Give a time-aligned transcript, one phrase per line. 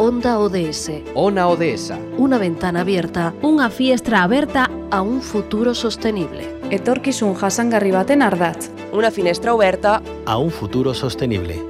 [0.00, 0.90] Onda ODS.
[1.14, 1.92] Ona ODS.
[2.16, 6.56] Una ventana abierta Unha fiestra aberta a un futuro sostenible.
[6.70, 8.70] etorkizun jasangarri baten ardatz.
[8.96, 11.60] Una finestra oberta A un futuro sostenible.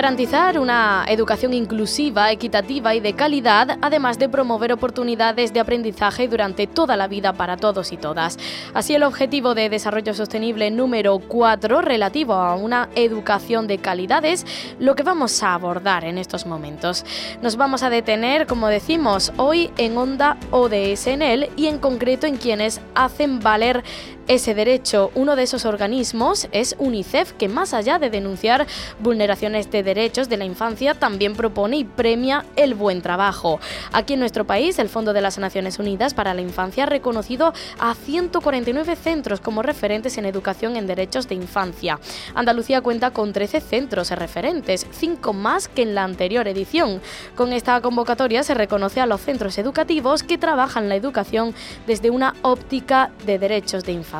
[0.00, 6.66] Garantizar una educación inclusiva, equitativa y de calidad, además de promover oportunidades de aprendizaje durante
[6.66, 8.38] toda la vida para todos y todas.
[8.72, 14.46] Así el objetivo de desarrollo sostenible número 4, relativo a una educación de calidad, es
[14.78, 17.04] lo que vamos a abordar en estos momentos.
[17.42, 22.80] Nos vamos a detener, como decimos, hoy en Onda ODSNL y en concreto en quienes
[22.94, 23.84] hacen valer
[24.30, 25.10] ese derecho.
[25.16, 28.64] Uno de esos organismos es UNICEF, que más allá de denunciar
[29.00, 33.58] vulneraciones de derechos de la infancia, también propone y premia el buen trabajo.
[33.92, 37.52] Aquí en nuestro país, el Fondo de las Naciones Unidas para la Infancia ha reconocido
[37.80, 41.98] a 149 centros como referentes en educación en derechos de infancia.
[42.36, 47.02] Andalucía cuenta con 13 centros referentes, 5 más que en la anterior edición.
[47.34, 51.52] Con esta convocatoria se reconoce a los centros educativos que trabajan la educación
[51.88, 54.19] desde una óptica de derechos de infancia.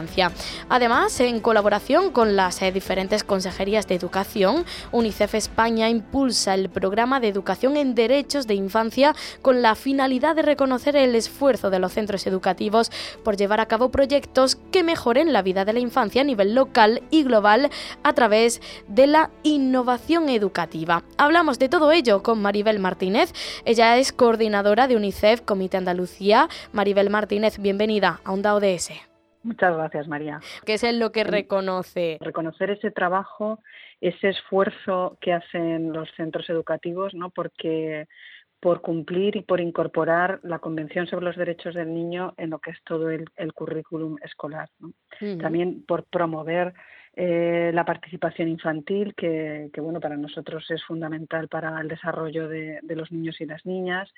[0.69, 7.21] Además, en colaboración con las eh, diferentes consejerías de educación, UNICEF España impulsa el programa
[7.21, 11.93] de educación en derechos de infancia con la finalidad de reconocer el esfuerzo de los
[11.93, 12.91] centros educativos
[13.25, 17.03] por llevar a cabo proyectos que mejoren la vida de la infancia a nivel local
[17.11, 17.71] y global
[18.03, 21.03] a través de la innovación educativa.
[21.17, 23.33] Hablamos de todo ello con Maribel Martínez.
[23.65, 26.49] Ella es coordinadora de UNICEF Comité Andalucía.
[26.73, 29.10] Maribel Martínez, bienvenida a Onda ODS.
[29.43, 30.41] Muchas gracias, María.
[30.67, 32.19] ¿Qué es lo que reconoce?
[32.21, 33.61] Reconocer ese trabajo,
[34.01, 37.31] ese esfuerzo que hacen los centros educativos, ¿no?
[37.31, 38.07] Porque
[38.61, 42.73] por cumplir y por incorporar la Convención sobre los Derechos del Niño en lo que
[42.73, 44.69] es todo el, el currículum escolar.
[44.79, 44.89] ¿no?
[44.89, 44.93] Uh
[45.25, 45.41] -huh.
[45.41, 46.75] También por promover
[47.17, 52.81] eh, la participación infantil, que, que, bueno, para nosotros es fundamental para el desarrollo de,
[52.83, 54.13] de los niños y las niñas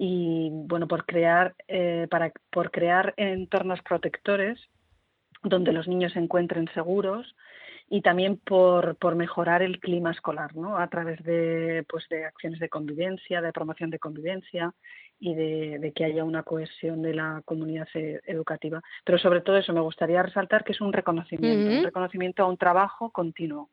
[0.00, 4.58] y bueno por crear eh, para por crear entornos protectores
[5.42, 7.34] donde los niños se encuentren seguros
[7.90, 10.76] y también por, por mejorar el clima escolar ¿no?
[10.76, 14.72] a través de pues de acciones de convivencia de promoción de convivencia
[15.18, 19.72] y de, de que haya una cohesión de la comunidad educativa pero sobre todo eso
[19.72, 21.78] me gustaría resaltar que es un reconocimiento uh -huh.
[21.78, 23.68] un reconocimiento a un trabajo continuo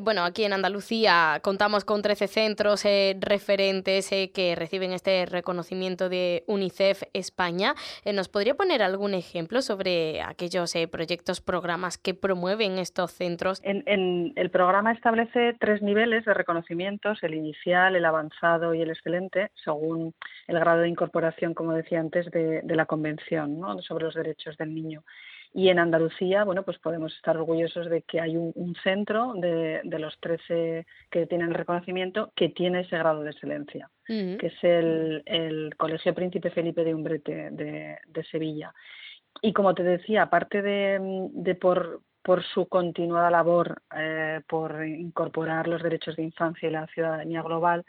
[0.00, 6.08] bueno, aquí en Andalucía contamos con 13 centros eh, referentes eh, que reciben este reconocimiento
[6.08, 7.74] de UNICEF España.
[8.04, 13.60] Eh, ¿Nos podría poner algún ejemplo sobre aquellos eh, proyectos, programas que promueven estos centros?
[13.64, 18.90] En, en, el programa establece tres niveles de reconocimientos, el inicial, el avanzado y el
[18.90, 20.14] excelente, según
[20.46, 23.80] el grado de incorporación, como decía antes, de, de la Convención ¿no?
[23.82, 25.02] sobre los Derechos del Niño.
[25.56, 29.80] Y en Andalucía, bueno, pues podemos estar orgullosos de que hay un, un centro de,
[29.84, 34.36] de, los 13 que tienen el reconocimiento que tiene ese grado de excelencia, uh -huh.
[34.36, 38.74] que es el, el, Colegio Príncipe Felipe de Umbrete de, de Sevilla.
[39.42, 40.98] Y como te decía, aparte de,
[41.32, 46.88] de por, por su continuada labor eh, por incorporar los derechos de infancia y la
[46.88, 47.84] ciudadanía global,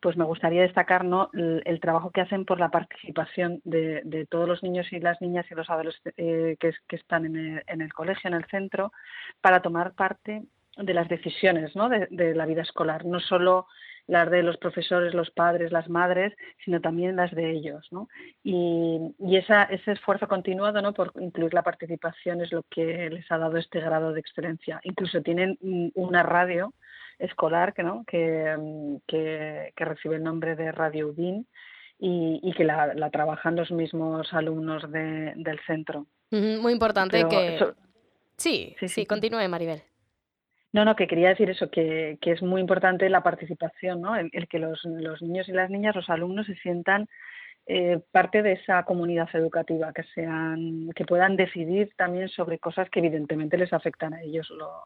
[0.00, 1.30] pues me gustaría destacar ¿no?
[1.32, 5.54] el, trabajo que hacen por la participación de, todos los niños y las niñas y
[5.54, 8.92] los adolescentes eh, que, están en el, en el, colegio, en el centro,
[9.40, 10.42] para tomar parte
[10.76, 11.88] de las decisiones ¿no?
[11.88, 13.66] de, la vida escolar, no solo
[14.06, 16.34] las de los profesores, los padres, las madres,
[16.64, 17.86] sino también las de ellos.
[17.90, 18.08] ¿no?
[18.42, 20.94] Y, esa, ese esfuerzo continuado ¿no?
[20.94, 24.80] por incluir la participación es lo que les ha dado este grado de excelencia.
[24.84, 25.58] Incluso tienen
[25.94, 26.72] una radio
[27.18, 28.04] escolar que, ¿no?
[28.06, 28.56] que,
[29.06, 31.46] que, que recibe el nombre de Radio UDIN
[31.98, 36.06] y, y que la, la, trabajan los mismos alumnos de, del centro.
[36.30, 37.56] Muy importante Pero que...
[37.56, 37.74] Eso...
[38.36, 39.82] Sí, sí, sí, sí, continúe Maribel.
[40.72, 44.16] No, no, que quería decir eso, que, que es muy importante la participación, ¿no?
[44.16, 47.08] el, el que los, los, niños y las niñas, los alumnos, se sientan
[47.70, 53.00] eh, parte de esa comunidad educativa, que sean, que puedan decidir también sobre cosas que
[53.00, 54.84] evidentemente les afectan a ellos, lo,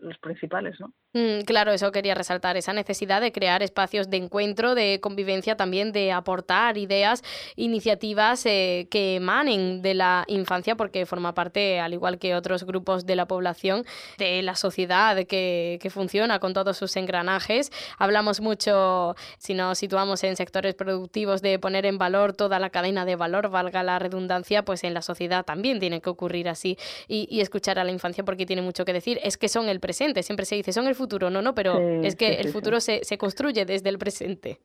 [0.00, 0.92] los principales, ¿no?
[1.12, 5.90] Mm, claro, eso quería resaltar, esa necesidad de crear espacios de encuentro, de convivencia, también
[5.90, 7.24] de aportar ideas,
[7.56, 13.06] iniciativas eh, que emanen de la infancia, porque forma parte, al igual que otros grupos
[13.06, 13.84] de la población,
[14.18, 17.72] de la sociedad que, que funciona con todos sus engranajes.
[17.98, 23.04] Hablamos mucho, si nos situamos en sectores productivos, de poner en valor toda la cadena
[23.04, 26.76] de valor, valga la redundancia, pues en la sociedad también tiene que ocurrir así
[27.08, 29.18] y, y escuchar a la infancia porque tiene mucho que decir.
[29.22, 32.14] Es que son el presente, siempre se dice, son el futuro, no, no, pero es
[32.16, 34.58] que el futuro se, se, construye desde el presente.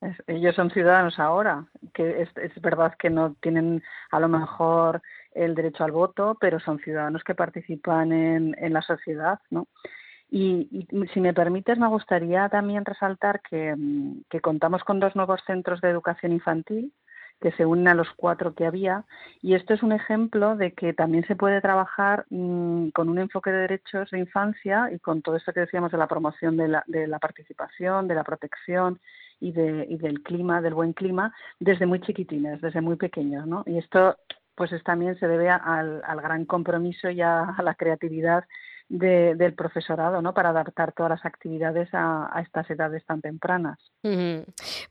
[0.00, 5.02] Es, ellos son ciudadanos ahora, que es, es, verdad que no tienen a lo mejor
[5.32, 9.66] el derecho al voto, pero son ciudadanos que participan en, en la sociedad, ¿no?
[10.36, 13.72] Y, y, si me permites, me gustaría también resaltar que,
[14.28, 16.92] que contamos con dos nuevos centros de educación infantil
[17.40, 19.04] que se unen a los cuatro que había.
[19.42, 23.52] Y esto es un ejemplo de que también se puede trabajar mmm, con un enfoque
[23.52, 26.82] de derechos de infancia y con todo esto que decíamos de la promoción de la,
[26.88, 28.98] de la participación, de la protección
[29.38, 33.46] y, de, y del clima, del buen clima, desde muy chiquitines, desde muy pequeños.
[33.46, 33.62] ¿no?
[33.66, 34.16] Y esto
[34.56, 38.42] pues es, también se debe al, al gran compromiso y a la creatividad
[38.88, 40.34] de, del profesorado, ¿no?
[40.34, 43.78] Para adaptar todas las actividades a, a estas edades tan tempranas.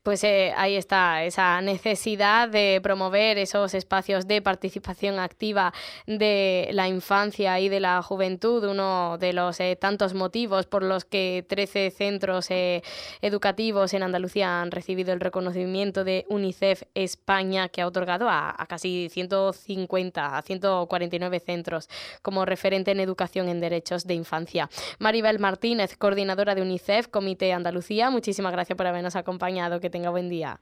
[0.02, 5.72] Pues eh, ahí está esa necesidad de promover esos espacios de participación activa
[6.06, 11.04] de la infancia y de la juventud, uno de los eh, tantos motivos por los
[11.04, 12.82] que 13 centros eh,
[13.20, 18.66] educativos en Andalucía han recibido el reconocimiento de UNICEF España, que ha otorgado a, a
[18.66, 21.88] casi 150, a 149 centros
[22.22, 24.70] como referente en educación en derecho derechos de infancia.
[25.00, 29.80] Maribel Martínez, coordinadora de UNICEF, Comité Andalucía, muchísimas gracias por habernos acompañado.
[29.80, 30.60] Que tenga buen día.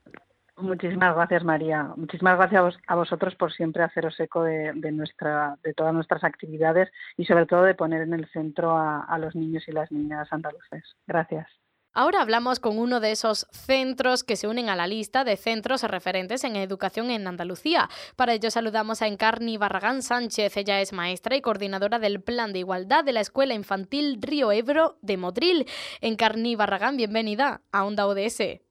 [0.56, 1.92] Muchísimas gracias, María.
[1.96, 6.22] Muchísimas gracias a, vos, a vosotros por siempre haceros eco de, nuestra, de todas nuestras
[6.24, 9.90] actividades y sobre todo de poner en el centro a, a los niños y las
[9.90, 10.84] niñas andaluces.
[11.06, 11.48] Gracias.
[11.94, 15.82] Ahora hablamos con uno de esos centros que se unen a la lista de centros
[15.82, 17.90] referentes en educación en Andalucía.
[18.16, 20.56] Para ello saludamos a Encarni Barragán Sánchez.
[20.56, 24.96] Ella es maestra y coordinadora del Plan de Igualdad de la Escuela Infantil Río Ebro
[25.02, 25.66] de Motril.
[26.00, 28.62] Encarni Barragán, bienvenida a Onda ODS.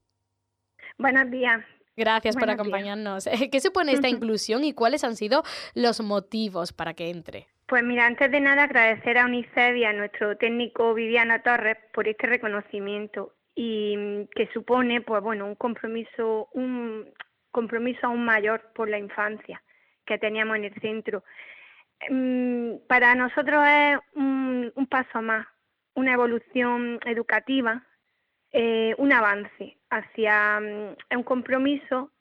[0.97, 1.63] Buenos días.
[1.95, 3.25] Gracias Buenos por acompañarnos.
[3.25, 3.41] Días.
[3.51, 5.43] ¿Qué supone esta inclusión y cuáles han sido
[5.75, 7.47] los motivos para que entre?
[7.71, 12.05] Pues mira, antes de nada agradecer a UNICEF y a nuestro técnico Viviana Torres por
[12.05, 17.09] este reconocimiento y que supone, pues bueno, un compromiso, un
[17.49, 19.63] compromiso aún mayor por la infancia
[20.05, 21.23] que teníamos en el centro.
[22.89, 25.47] Para nosotros es un, paso más,
[25.93, 27.87] una evolución educativa,
[28.51, 32.11] eh, un avance hacia un compromiso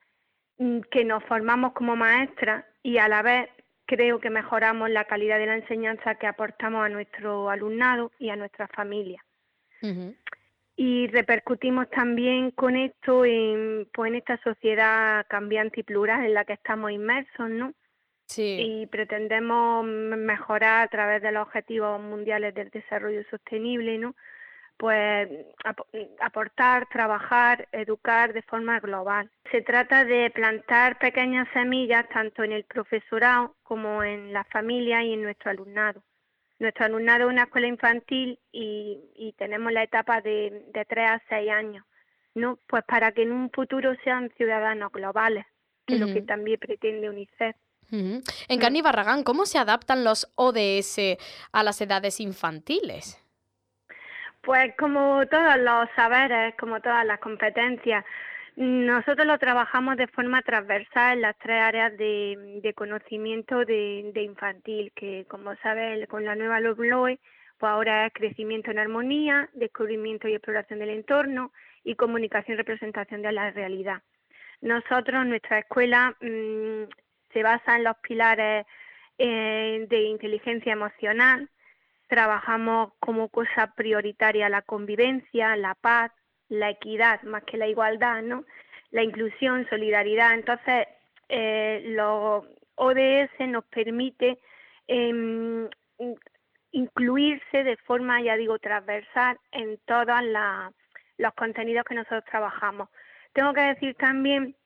[0.92, 3.48] que nos formamos como maestras y a la vez
[3.90, 8.36] creo que mejoramos la calidad de la enseñanza que aportamos a nuestro alumnado y a
[8.36, 9.24] nuestra familia.
[9.82, 10.16] Uh -huh.
[10.76, 16.44] Y repercutimos también con esto en, pues, en esta sociedad cambiante y plural en la
[16.44, 17.74] que estamos inmersos, ¿no?
[18.26, 18.58] Sí.
[18.60, 24.14] Y pretendemos mejorar a través de los objetivos mundiales del desarrollo sostenible, ¿no?
[24.80, 25.28] Pues
[26.20, 29.30] aportar, trabajar, educar de forma global.
[29.52, 35.12] Se trata de plantar pequeñas semillas tanto en el profesorado como en la familia y
[35.12, 36.02] en nuestro alumnado.
[36.58, 41.22] Nuestro alumnado es una escuela infantil y, y tenemos la etapa de, de 3 a
[41.28, 41.84] 6 años,
[42.34, 42.58] ¿no?
[42.66, 45.44] Pues para que en un futuro sean ciudadanos globales,
[45.86, 46.02] que uh -huh.
[46.02, 47.54] es lo que también pretende UNICEF.
[47.92, 48.46] Uh -huh.
[48.48, 51.18] En Cani Barragán, ¿cómo se adaptan los ODS
[51.52, 53.18] a las edades infantiles?
[54.42, 58.04] Pues como todos los saberes, como todas las competencias,
[58.56, 65.26] nosotros lo trabajamos de forma transversal en las tres áreas de, conocimiento de, infantil, que
[65.28, 67.20] como sabes con la nueva LOBLOE,
[67.58, 71.52] pues ahora es crecimiento en armonía, descubrimiento y exploración del entorno
[71.84, 74.02] y comunicación y representación de la realidad.
[74.62, 76.84] Nosotros, nuestra escuela mmm,
[77.32, 78.66] se basa en los pilares
[79.18, 81.48] eh, de inteligencia emocional,
[82.10, 86.12] trabajamos como cosa prioritaria la convivencia, la paz,
[86.48, 88.44] la equidad, más que la igualdad, ¿no?
[88.90, 90.34] La inclusión, solidaridad.
[90.34, 90.88] Entonces,
[91.28, 94.40] eh, los ODS nos permite
[94.88, 95.68] eh,
[96.72, 100.20] incluirse de forma, ya digo, transversal en todos
[101.16, 102.88] los contenidos que nosotros trabajamos.
[103.32, 104.56] Tengo que decir también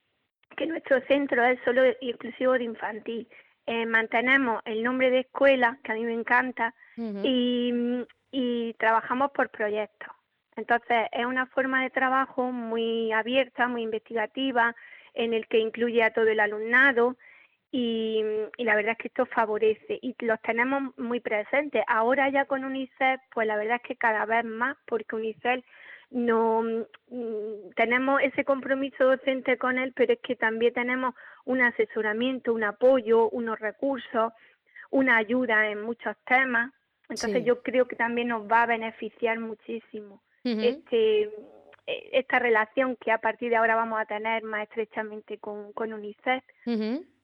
[0.57, 3.29] que nuestro centro es solo exclusivo de infantil.
[3.67, 7.21] Eh, mantenemos el nombre de escuela, que a mí me encanta, uh -huh.
[7.25, 10.11] y, y trabajamos por proyectos.
[10.57, 14.75] Entonces, es una forma de trabajo muy abierta, muy investigativa,
[15.15, 17.17] en el que incluye a todo el alumnado
[17.77, 18.23] y,
[18.59, 21.83] la verdad es que esto favorece y los tenemos muy presentes.
[21.89, 25.65] Ahora ya con UNICEF, pues la verdad es que cada vez más, porque UNICEF
[26.15, 32.55] no mm, tenemos ese compromiso docente con él, pero es que también tenemos un asesoramiento,
[32.55, 34.33] un apoyo, unos recursos,
[34.91, 36.73] una ayuda en muchos temas.
[37.09, 41.23] Entonces yo creo que también nos va a beneficiar muchísimo este
[41.87, 45.93] eh, esta relación que a partir de ahora vamos a tener más estrechamente con, con
[45.93, 46.45] UNICEF.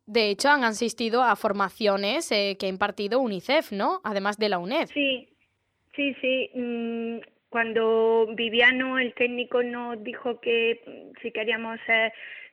[0.06, 4.00] De hecho, han asistido a formaciones eh, que ha impartido UNICEF, ¿no?
[4.02, 4.88] Además de la UNED.
[4.92, 5.28] Sí,
[5.94, 6.50] sí, sí.
[7.60, 12.12] Mm, cuando Viviano, el técnico, nos dijo que mm, si queríamos ser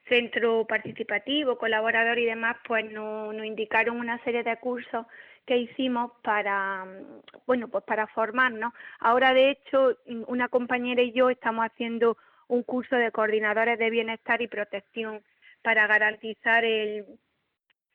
[0.09, 5.05] centro participativo, colaborador y demás, pues nos, nos indicaron una serie de cursos
[5.45, 8.73] que hicimos para, mm, bueno, pues para formarnos.
[8.99, 9.97] Ahora, de hecho,
[10.27, 15.21] una compañera y yo estamos haciendo un curso de coordinadores de bienestar y protección
[15.61, 17.05] para garantizar el,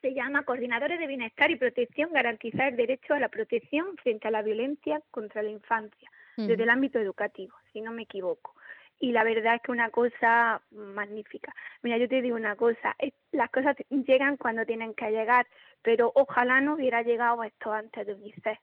[0.03, 4.31] se llama Coordinadores de Bienestar y Protección, garantizar el derecho a la protección frente a
[4.31, 8.55] la violencia contra la infancia, desde el ámbito educativo, si no me equivoco.
[8.99, 11.53] Y la verdad es que una cosa magnífica.
[11.83, 12.95] Mira, yo te digo una cosa,
[13.33, 15.47] las cosas llegan cuando tienen que llegar,
[15.83, 18.59] pero ojalá no hubiera llegado esto antes de UNICEF,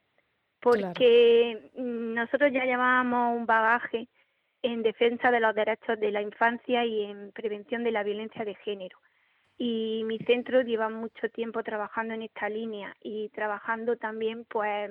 [0.61, 4.07] porque nosotros ya llevábamos un bagaje
[4.61, 8.55] en defensa de los derechos de la infancia y en prevención de la violencia de
[8.55, 8.97] género
[9.59, 14.89] y mi centro lleva mucho tiempo trabajando en esta línea y trabajando también pues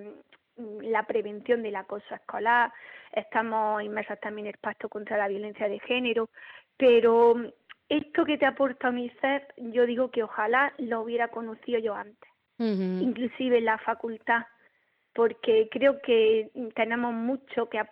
[0.82, 2.72] la prevención del acoso escolar,
[3.12, 6.30] estamos inmersos también en el pacto contra la violencia de género,
[6.76, 7.36] pero
[7.88, 13.58] esto que te aporta UNICEF, yo digo que ojalá lo hubiera conocido yo antes, inclusive
[13.58, 14.46] en la facultad,
[15.14, 17.82] porque creo que tenemos mucho que,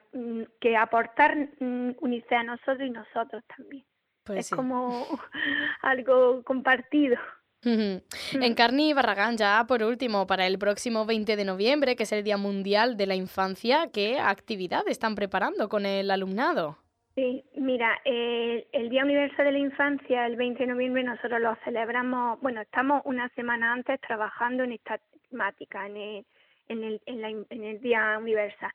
[0.61, 3.85] que aportar UNICEF a nosotros y nosotros también.
[4.25, 5.07] Pues es como
[5.83, 7.17] algo compartido.
[7.65, 8.95] En mm.
[8.95, 12.97] Barragán, ya por último, para el próximo 20 de noviembre, que es el Día Mundial
[12.97, 16.79] de la Infancia, ¿qué actividad están preparando con el alumnado?
[17.17, 22.39] Sí, mira, el, Día Universal de la Infancia, el 20 de noviembre, nosotros lo celebramos,
[22.43, 26.27] bueno, estamos una semana antes trabajando en esta temática, en el,
[26.67, 27.01] en el,
[27.49, 28.71] en el Día Universal.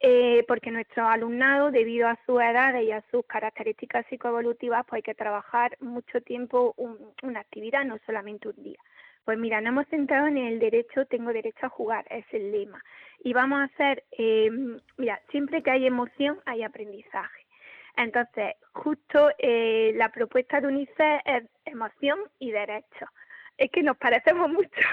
[0.00, 5.02] Eh, porque nuestro alumnado, debido a su edad y a sus características psicoevolutivas, pues hay
[5.02, 6.74] que trabajar mucho tiempo
[7.22, 8.78] una actividad, no solamente un día.
[9.24, 12.82] Pues mira, nos hemos centrado en el derecho, tengo derecho a jugar, es el lema.
[13.22, 14.50] Y vamos a hacer, eh,
[14.98, 17.46] mira, siempre que hay emoción hay aprendizaje.
[17.96, 23.06] Entonces, justo eh, la propuesta de UNICEF es emoción y derecho
[23.56, 24.88] es que nos parecemos mucho.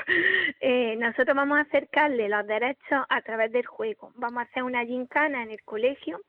[0.59, 4.11] Eh, nosotros vamos a acercarle los derechos a través del juego.
[4.15, 6.21] Vamos a hacer una gincana en el colegio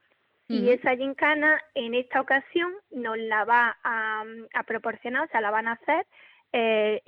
[0.48, 4.24] y esa gincana en esta ocasión nos la va a,
[4.66, 6.06] proporcionar, o sea, la van a hacer
[6.52, 7.00] eh,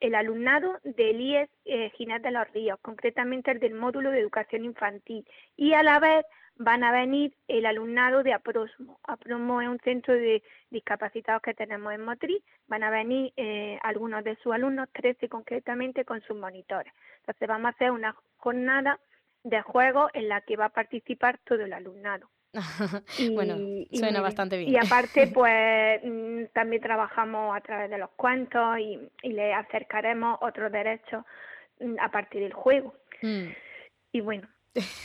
[0.00, 4.66] el, alumnado del IES eh, Ginés de los Ríos, concretamente el del módulo de educación
[4.66, 5.26] infantil.
[5.56, 6.26] Y a la vez
[6.60, 9.00] van a venir el alumnado de APROSMO.
[9.04, 12.42] APROSMO es un centro de discapacitados que tenemos en Motriz.
[12.68, 16.92] Van a venir eh, algunos de sus alumnos, 13 concretamente, con sus monitores.
[17.20, 19.00] Entonces vamos a hacer una jornada
[19.42, 22.28] de juego en la que va a participar todo el alumnado.
[23.34, 23.56] bueno,
[23.90, 24.70] suena bastante bien.
[24.70, 30.70] Y aparte, pues mm, también trabajamos a través de los cuentos y, le acercaremos otros
[30.70, 31.24] derechos
[31.80, 32.92] mm, a partir del juego.
[33.22, 33.46] Mm.
[34.12, 34.46] Y bueno,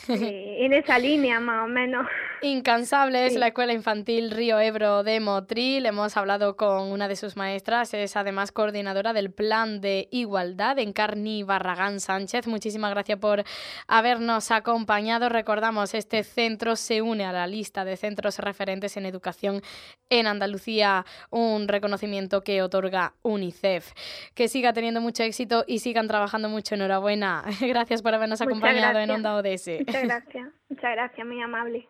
[0.08, 2.06] en esa línea más o menos.
[2.42, 5.86] Incansable es la Escuela Infantil Río Ebro de Motril.
[5.86, 10.94] Hemos hablado con una de sus maestras, es además coordinadora del Plan de Igualdad en
[10.94, 12.46] Carni Barragán Sánchez.
[12.46, 13.44] Muchísimas gracias por
[13.88, 15.30] habernos acompañado.
[15.30, 19.62] Recordamos, este centro se une a la lista de centros referentes en educación
[20.10, 23.94] en Andalucía, un reconocimiento que otorga UNICEF.
[24.36, 26.76] Que siga teniendo mucho éxito y sigan trabajando mucho.
[26.76, 27.44] Enhorabuena.
[27.62, 29.36] Gracias por habernos acompañado en Onda
[29.80, 31.88] Muchas gracias, muchas gracias, muy amable.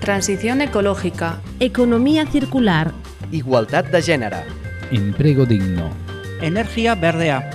[0.00, 1.40] Transición ecológica.
[1.60, 2.92] Economía circular.
[3.30, 4.38] Igualdad de género.
[4.90, 5.90] Empleo digno.
[6.40, 7.48] Energía verdea.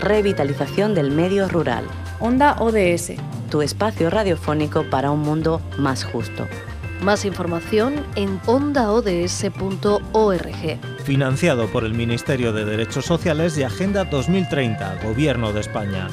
[0.00, 1.84] Revitalización del medio rural.
[2.18, 3.12] Onda ODS.
[3.50, 6.46] Tu espacio radiofónico para un mundo más justo.
[7.02, 9.00] Más información en ondaods.org.
[11.04, 16.08] Financiado por el Ministerio de Derechos Sociales y Agenda 2030, Gobierno de España.